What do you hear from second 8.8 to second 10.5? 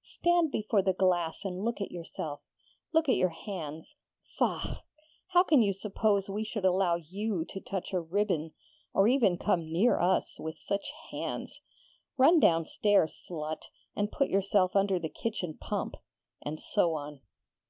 or even come near us,